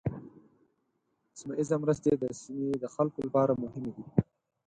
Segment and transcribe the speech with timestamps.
[1.39, 4.05] سیمه ایزه مرستې د سیمې د خلکو لپاره مهمې دي.